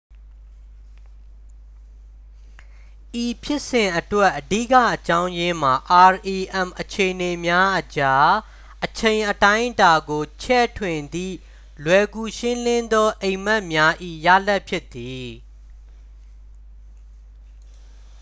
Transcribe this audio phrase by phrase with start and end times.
[3.23, 5.73] ဤဖြစ်စဉ်အတွက် အဓိကအကြောင်းရင်းမှာ
[6.13, 8.31] rem အခြေအနေများအကြား
[8.85, 11.35] အချိန်အတိုင်းအတာကို ချဲ့ထွင်သည့်
[11.83, 13.93] လွယ်ကူရှင်းလင်းသောအိမ်မက်များ၏
[14.25, 15.29] ရလာဒ်ဖြစ်သည်